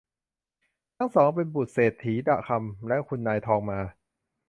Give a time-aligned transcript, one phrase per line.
[0.97, 2.13] ทั้งสองเป็นบุตรเศรษฐี
[2.47, 3.79] คำ และคุณนายทองมา